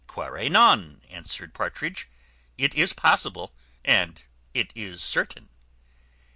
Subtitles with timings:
[0.07, 2.09] "Quare non?" answered Partridge,
[2.57, 3.53] "it is possible,
[3.85, 5.47] and it is certain."